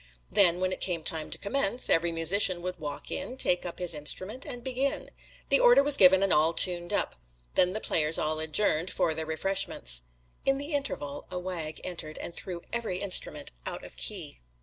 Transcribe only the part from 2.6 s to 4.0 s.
would walk in, take up his